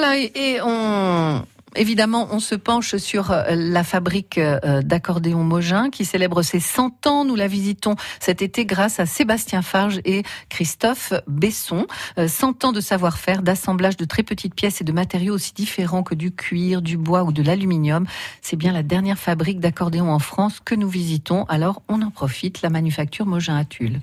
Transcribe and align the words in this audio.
Voilà, 0.00 0.16
et 0.16 0.60
on, 0.64 1.44
Évidemment, 1.76 2.26
on 2.30 2.40
se 2.40 2.54
penche 2.54 2.96
sur 2.96 3.32
euh, 3.32 3.44
la 3.50 3.84
fabrique 3.84 4.38
euh, 4.38 4.80
d'accordéons 4.80 5.44
Mogin 5.44 5.90
qui 5.90 6.06
célèbre 6.06 6.40
ses 6.40 6.58
100 6.58 7.06
ans. 7.06 7.26
Nous 7.26 7.36
la 7.36 7.46
visitons 7.48 7.96
cet 8.18 8.40
été 8.40 8.64
grâce 8.64 8.98
à 8.98 9.04
Sébastien 9.04 9.60
Farge 9.60 10.00
et 10.06 10.22
Christophe 10.48 11.12
Besson. 11.26 11.86
100 12.16 12.64
euh, 12.64 12.66
ans 12.66 12.72
de 12.72 12.80
savoir-faire, 12.80 13.42
d'assemblage 13.42 13.98
de 13.98 14.06
très 14.06 14.22
petites 14.22 14.54
pièces 14.54 14.80
et 14.80 14.84
de 14.84 14.92
matériaux 14.92 15.34
aussi 15.34 15.52
différents 15.52 16.02
que 16.02 16.14
du 16.14 16.32
cuir, 16.32 16.80
du 16.80 16.96
bois 16.96 17.24
ou 17.24 17.30
de 17.30 17.42
l'aluminium. 17.42 18.06
C'est 18.40 18.56
bien 18.56 18.72
la 18.72 18.82
dernière 18.82 19.18
fabrique 19.18 19.60
d'accordéons 19.60 20.10
en 20.10 20.18
France 20.18 20.60
que 20.64 20.74
nous 20.74 20.88
visitons. 20.88 21.44
Alors, 21.50 21.82
on 21.90 22.00
en 22.00 22.10
profite, 22.10 22.62
la 22.62 22.70
manufacture 22.70 23.26
Mogin 23.26 23.58
à 23.58 23.66
Tulle. 23.66 24.00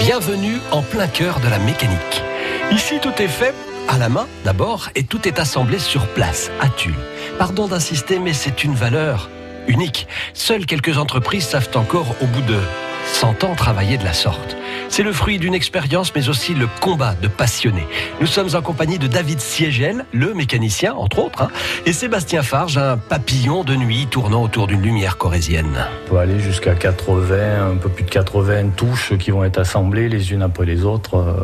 Bienvenue 0.00 0.56
en 0.72 0.82
plein 0.82 1.06
cœur 1.06 1.38
de 1.38 1.46
la 1.46 1.60
mécanique. 1.60 2.24
Ici, 2.72 2.96
tout 3.00 3.12
est 3.22 3.28
fait 3.28 3.54
à 3.88 3.98
la 3.98 4.08
main 4.08 4.26
d'abord 4.44 4.88
et 4.94 5.04
tout 5.04 5.26
est 5.26 5.38
assemblé 5.38 5.78
sur 5.78 6.06
place, 6.08 6.50
à 6.60 6.68
Tulle. 6.68 6.94
Pardon 7.38 7.68
d'insister, 7.68 8.18
mais 8.18 8.32
c'est 8.32 8.64
une 8.64 8.74
valeur 8.74 9.30
unique. 9.68 10.06
Seules 10.34 10.66
quelques 10.66 10.98
entreprises 10.98 11.46
savent 11.46 11.70
encore, 11.74 12.14
au 12.20 12.26
bout 12.26 12.42
de 12.42 12.58
100 13.06 13.44
ans, 13.44 13.54
travailler 13.54 13.98
de 13.98 14.04
la 14.04 14.12
sorte. 14.12 14.56
C'est 14.88 15.02
le 15.02 15.12
fruit 15.12 15.38
d'une 15.38 15.54
expérience, 15.54 16.14
mais 16.14 16.28
aussi 16.28 16.54
le 16.54 16.68
combat 16.80 17.14
de 17.14 17.28
passionnés. 17.28 17.86
Nous 18.20 18.26
sommes 18.26 18.48
en 18.54 18.62
compagnie 18.62 18.98
de 18.98 19.06
David 19.06 19.40
Siegel, 19.40 20.04
le 20.12 20.34
mécanicien, 20.34 20.94
entre 20.94 21.18
autres, 21.20 21.42
hein, 21.42 21.48
et 21.86 21.92
Sébastien 21.92 22.42
Farge, 22.42 22.78
un 22.78 22.96
papillon 22.96 23.64
de 23.64 23.74
nuit 23.74 24.06
tournant 24.10 24.42
autour 24.42 24.66
d'une 24.66 24.82
lumière 24.82 25.16
corésienne. 25.16 25.86
On 26.06 26.10
peut 26.10 26.18
aller 26.18 26.40
jusqu'à 26.40 26.74
80, 26.74 27.72
un 27.72 27.76
peu 27.76 27.88
plus 27.88 28.04
de 28.04 28.10
80 28.10 28.70
touches 28.76 29.16
qui 29.18 29.30
vont 29.30 29.44
être 29.44 29.58
assemblées 29.58 30.08
les 30.08 30.32
unes 30.32 30.42
après 30.42 30.66
les 30.66 30.84
autres. 30.84 31.16
Euh. 31.16 31.34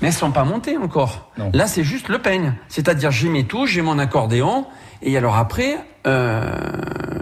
Mais 0.00 0.08
elles 0.08 0.14
ne 0.14 0.18
sont 0.18 0.32
pas 0.32 0.44
montées 0.44 0.76
encore. 0.76 1.30
Là, 1.52 1.66
c'est 1.66 1.84
juste 1.84 2.08
le 2.08 2.18
peigne. 2.18 2.54
C'est-à-dire, 2.68 3.10
j'ai 3.10 3.28
mes 3.28 3.44
touches, 3.44 3.72
j'ai 3.72 3.82
mon 3.82 3.98
accordéon, 3.98 4.66
et 5.02 5.16
alors 5.16 5.36
après, 5.36 5.76
euh, 6.06 6.42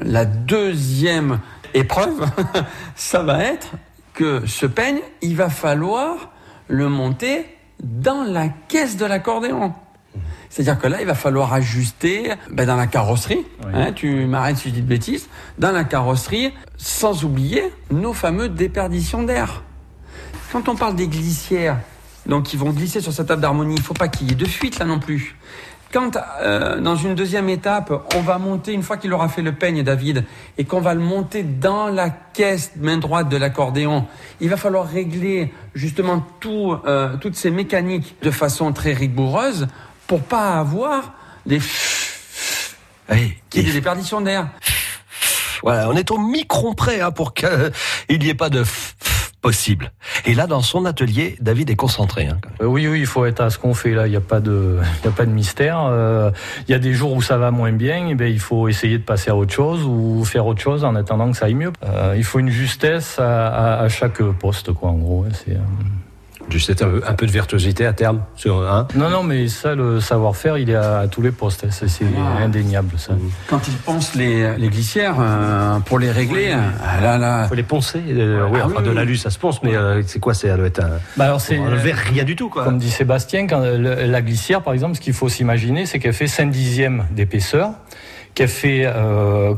la 0.03 0.25
deuxième 0.25 1.41
épreuve, 1.75 2.27
ça 2.95 3.23
va 3.23 3.45
être 3.45 3.73
que 4.15 4.47
ce 4.47 4.67
peigne, 4.67 5.01
il 5.23 5.37
va 5.37 5.49
falloir 5.49 6.31
le 6.69 6.89
monter 6.89 7.47
dans 7.83 8.25
la 8.25 8.49
caisse 8.49 8.97
de 8.97 9.07
l'accordéon. 9.07 9.73
C'est-à-dire 10.49 10.81
que 10.81 10.89
là, 10.89 11.01
il 11.01 11.07
va 11.07 11.15
falloir 11.15 11.53
ajuster 11.53 12.33
ben, 12.51 12.67
dans 12.67 12.77
la 12.77 12.89
carrosserie. 12.89 13.47
Hein, 13.73 13.93
tu 13.93 14.27
m'arrêtes 14.27 14.57
si 14.57 14.69
je 14.69 14.75
dis 14.75 14.83
de 14.83 14.87
bêtises. 14.87 15.29
Dans 15.59 15.71
la 15.71 15.85
carrosserie, 15.85 16.53
sans 16.77 17.25
oublier 17.25 17.63
nos 17.91 18.13
fameux 18.13 18.49
déperditions 18.49 19.23
d'air. 19.23 19.63
Quand 20.51 20.69
on 20.69 20.75
parle 20.75 20.97
des 20.97 21.07
glissières, 21.07 21.79
donc 22.27 22.53
ils 22.53 22.59
vont 22.59 22.71
glisser 22.71 23.01
sur 23.01 23.13
cette 23.13 23.29
table 23.29 23.41
d'harmonie, 23.41 23.77
il 23.77 23.81
ne 23.81 23.85
faut 23.85 23.95
pas 23.95 24.09
qu'il 24.09 24.29
y 24.29 24.33
ait 24.33 24.37
de 24.37 24.45
fuite 24.45 24.81
là 24.81 24.85
non 24.85 24.99
plus. 24.99 25.37
Quand, 25.93 26.17
euh, 26.41 26.81
dans 26.81 26.95
une 26.95 27.17
deuxième 27.17 27.49
étape, 27.49 27.93
on 28.15 28.21
va 28.21 28.39
monter, 28.39 28.73
une 28.73 28.85
fois 28.85 28.97
qu'il 28.97 29.13
aura 29.13 29.29
fait 29.29 29.43
le 29.43 29.53
peigne, 29.53 29.83
David, 29.83 30.25
et 30.57 30.65
qu'on 30.65 30.81
va 30.81 30.95
le 30.95 31.01
monter 31.01 31.43
dans 31.43 31.89
la 31.89 32.11
caisse 32.11 32.73
main 32.77 32.99
droite 32.99 33.29
de 33.29 33.37
l'accordéon, 33.37 34.07
il 34.41 34.49
va 34.49 34.57
falloir 34.57 34.87
régler 34.87 35.53
justement 35.75 36.25
tout, 36.39 36.77
euh, 36.87 37.17
toutes 37.17 37.35
ces 37.35 37.51
mécaniques 37.51 38.15
de 38.23 38.31
façon 38.31 38.73
très 38.73 38.93
rigoureuse 38.93 39.67
pour 40.07 40.23
pas 40.23 40.59
avoir 40.59 41.13
des 41.45 41.61
oui, 43.11 43.35
qui 43.51 43.65
des 43.65 43.73
déperditions 43.73 44.21
d'air. 44.21 44.49
Voilà, 45.63 45.89
on 45.91 45.95
est 45.95 46.11
au 46.11 46.19
micron 46.19 46.75
près 46.75 47.01
hein, 47.01 47.11
pour 47.11 47.35
qu'il 47.35 47.73
n'y 48.09 48.29
ait 48.29 48.35
pas 48.35 48.49
de 48.49 48.65
possible. 49.41 49.93
Et 50.27 50.35
là, 50.35 50.47
dans 50.47 50.61
son 50.61 50.85
atelier, 50.85 51.37
David 51.41 51.71
est 51.71 51.77
concentré. 51.77 52.27
Hein, 52.27 52.39
euh, 52.61 52.67
oui, 52.67 52.87
oui, 52.87 53.01
il 53.01 53.07
faut 53.07 53.25
être 53.25 53.41
à 53.41 53.51
ce 53.51 53.59
qu'on 53.59 53.75
fait 53.75 53.93
là. 53.93 54.07
Il 54.07 54.11
n'y 54.11 54.17
a 54.17 54.21
pas 54.21 54.41
de, 54.41 54.79
il 55.03 55.09
a 55.09 55.11
pas 55.11 55.27
de 55.27 55.31
mystère. 55.31 55.85
Euh, 55.85 56.31
il 56.69 56.73
y 56.73 56.75
a 56.75 56.79
des 56.79 56.93
jours 56.93 57.13
où 57.13 57.23
ça 57.23 57.39
va 57.39 57.51
moins 57.51 57.73
bien. 57.73 58.09
Et 58.09 58.15
ben, 58.15 58.31
il 58.31 58.41
faut 58.41 58.69
essayer 58.69 58.99
de 58.99 59.05
passer 59.05 59.31
à 59.31 59.37
autre 59.37 59.53
chose 59.53 59.85
ou 59.85 60.25
faire 60.25 60.47
autre 60.47 60.61
chose 60.61 60.85
en 60.85 60.95
attendant 60.95 61.31
que 61.31 61.37
ça 61.37 61.47
aille 61.47 61.55
mieux. 61.55 61.73
Euh, 61.85 62.15
il 62.17 62.25
faut 62.25 62.39
une 62.39 62.51
justesse 62.51 63.19
à, 63.19 63.81
à, 63.81 63.89
chaque 63.89 64.23
poste, 64.23 64.73
quoi. 64.73 64.91
En 64.91 64.99
gros, 64.99 65.25
hein, 65.25 65.33
c'est. 65.33 65.57
Juste 66.51 66.85
un 67.07 67.15
peu 67.15 67.27
de 67.27 67.31
virtuosité 67.31 67.87
à 67.87 67.93
terme 67.93 68.23
sur 68.35 68.69
un. 68.69 68.89
Non, 68.95 69.09
non, 69.09 69.23
mais 69.23 69.49
ça, 69.49 69.75
le 69.75 70.01
savoir-faire, 70.01 70.59
il 70.59 70.71
est 70.71 70.75
à, 70.75 71.07
tous 71.09 71.23
les 71.23 71.31
postes. 71.31 71.67
C'est 71.71 72.05
indéniable, 72.41 72.99
ça. 72.99 73.15
Quand 73.49 73.67
ils 73.69 73.75
poncent 73.75 74.15
les, 74.15 74.57
les 74.57 74.69
glissières 74.69 75.17
euh, 75.19 75.79
pour 75.81 75.99
les 75.99 76.11
régler, 76.11 76.53
ah 76.53 77.01
là, 77.01 77.19
là. 77.19 77.47
faut 77.49 77.55
les 77.55 77.63
poncer. 77.63 78.03
Euh, 78.09 78.49
oui, 78.51 78.59
ah 78.63 78.67
enfin, 78.67 78.83
de 78.83 78.91
l'alu, 78.91 79.17
ça 79.17 79.31
se 79.31 79.39
ponce, 79.39 79.63
mais 79.63 79.77
euh, 79.77 80.03
c'est 80.07 80.19
quoi 80.19 80.35
C'est 80.35 80.51
un, 80.51 80.59
bah 81.17 81.25
alors 81.25 81.41
c'est 81.41 81.59
un 81.59 81.75
verre, 81.75 81.97
rien 81.97 82.25
du 82.25 82.37
tout, 82.37 82.49
quoi. 82.49 82.65
Comme 82.65 82.79
dit 82.79 82.91
Sébastien, 82.91 83.47
quand 83.47 83.61
la 83.61 84.23
glissière, 84.23 84.63
par 84.63 84.73
exemple, 84.73 84.97
ce 84.97 85.01
qu'il 85.01 85.15
faut 85.15 85.29
s'imaginer, 85.29 85.87
c'est 85.87 85.99
qu'elle 85.99 86.13
fait 86.13 86.27
5 86.27 86.51
dixièmes 86.51 87.07
d'épaisseur 87.13 87.73
qu'elle 88.33 88.49
fait 88.49 88.87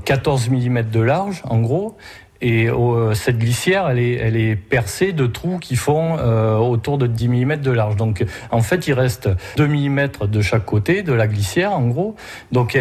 14 0.06 0.48
mm 0.48 0.82
de 0.91 1.00
large, 1.00 1.42
en 1.44 1.60
gros, 1.60 1.98
et 2.42 2.69
euh, 2.69 3.14
cette 3.14 3.38
glissière, 3.38 3.88
elle 3.88 3.98
est, 3.98 4.14
elle 4.14 4.36
est 4.36 4.56
percée 4.56 5.12
de 5.12 5.26
trous 5.26 5.58
qui 5.58 5.76
font 5.76 6.16
euh, 6.19 6.56
autour 6.56 6.98
de 6.98 7.06
10 7.06 7.28
mm 7.28 7.56
de 7.56 7.70
large. 7.70 7.97
Donc, 7.97 8.25
en 8.50 8.60
fait, 8.60 8.88
il 8.88 8.94
reste 8.94 9.28
2 9.56 9.66
mm 9.66 10.08
de 10.26 10.42
chaque 10.42 10.64
côté 10.64 11.03
de 11.03 11.12
la 11.12 11.26
glissière, 11.28 11.72
en 11.72 11.86
gros. 11.86 12.16
Donc, 12.50 12.76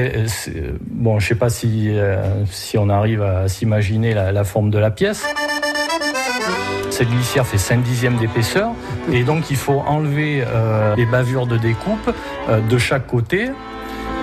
bon, 0.81 1.19
je 1.19 1.27
sais 1.27 1.35
pas 1.35 1.49
si, 1.49 1.89
euh, 1.89 2.45
si 2.45 2.77
on 2.77 2.89
arrive 2.89 3.21
à 3.21 3.47
s'imaginer 3.47 4.13
la, 4.13 4.43
forme 4.43 4.69
de 4.71 4.79
la 4.79 4.91
pièce. 4.91 5.25
Cette 6.89 7.09
glissière 7.09 7.45
fait 7.45 7.57
5 7.57 7.81
dixièmes 7.83 8.17
d'épaisseur 8.17 8.71
et 9.11 9.23
donc 9.23 9.49
il 9.49 9.55
faut 9.55 9.81
enlever 9.87 10.43
euh, 10.45 10.95
les 10.95 11.05
bavures 11.05 11.47
de 11.47 11.57
découpe 11.57 12.13
euh, 12.49 12.59
de 12.59 12.77
chaque 12.77 13.07
côté 13.07 13.49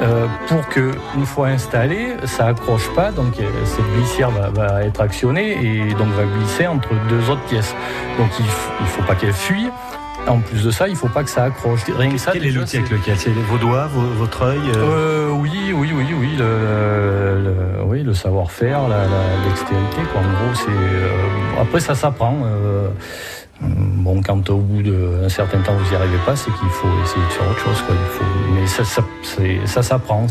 euh, 0.00 0.26
pour 0.46 0.68
que 0.68 0.92
une 1.16 1.26
fois 1.26 1.48
installé, 1.48 2.14
ça 2.24 2.46
accroche 2.46 2.88
pas, 2.94 3.10
donc 3.10 3.38
euh, 3.40 3.44
cette 3.64 3.84
glissière 3.96 4.30
va, 4.30 4.84
être 4.84 5.00
actionnée 5.00 5.58
et 5.60 5.92
donc 5.94 6.08
va 6.08 6.24
glisser 6.24 6.66
entre 6.66 6.90
deux 7.08 7.30
autres 7.30 7.44
pièces. 7.48 7.74
Donc 8.16 8.28
il, 8.38 8.44
ne 8.44 8.86
faut 8.86 9.02
pas 9.02 9.16
qu'elle 9.16 9.32
fuit. 9.32 9.68
En 10.28 10.40
plus 10.40 10.64
de 10.64 10.70
ça, 10.70 10.88
il 10.88 10.94
faut 10.94 11.08
pas 11.08 11.24
que 11.24 11.30
ça 11.30 11.44
accroche. 11.44 11.80
Rien 11.96 12.10
que 12.10 12.18
ça, 12.18 12.32
quel 12.32 12.46
est 12.46 12.50
l'outil 12.50 12.76
avec 12.76 12.90
lequel 12.90 13.16
C'est? 13.18 13.30
Vos 13.30 13.56
doigts, 13.56 13.86
votre 13.86 14.42
œil 14.42 14.60
euh? 14.76 15.30
Oui, 15.30 15.72
oui, 15.74 15.92
oui, 15.94 16.06
oui, 16.12 16.36
le, 16.38 17.82
oui, 17.84 18.02
le 18.02 18.14
savoir-faire, 18.14 18.88
la, 18.88 19.04
dextérité. 19.48 20.02
Quoi. 20.12 20.20
En 20.20 20.24
gros, 20.24 20.54
c'est 20.54 21.60
après 21.60 21.80
ça 21.80 21.94
s'apprend. 21.94 22.36
Bon, 23.60 24.22
quand 24.22 24.48
au 24.50 24.58
bout 24.58 24.82
d'un 24.82 25.28
certain 25.28 25.58
temps 25.60 25.74
vous 25.74 25.90
n'y 25.90 25.96
arrivez 25.96 26.18
pas, 26.24 26.36
c'est 26.36 26.50
qu'il 26.50 26.68
faut 26.68 26.88
essayer 27.02 27.24
de 27.24 27.30
faire 27.30 27.50
autre 27.50 27.58
chose. 27.58 27.82
Quoi. 27.82 27.94
Il 27.94 28.06
faut... 28.06 28.24
Mais 28.54 28.66
ça, 28.66 28.84
ça, 28.84 29.02
ça 29.66 29.82
s'apprend. 29.82 30.26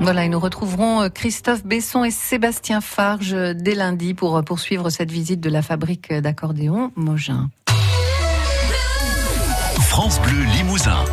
Voilà, 0.00 0.26
et 0.26 0.28
nous 0.28 0.38
retrouverons 0.38 1.00
euh, 1.00 1.08
Christophe 1.08 1.64
Besson 1.64 2.04
et 2.04 2.10
Sébastien 2.10 2.82
Farge 2.82 3.34
dès 3.54 3.74
lundi 3.74 4.12
pour 4.12 4.36
euh, 4.36 4.42
poursuivre 4.42 4.90
cette 4.90 5.10
visite 5.10 5.40
de 5.40 5.48
la 5.48 5.62
fabrique 5.62 6.12
d'accordéons 6.12 6.92
Mogin. 6.94 7.48
France 9.80 10.20
Bleu 10.20 10.44
Limousin. 10.56 11.04